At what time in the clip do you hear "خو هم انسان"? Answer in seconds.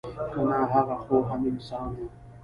1.05-1.89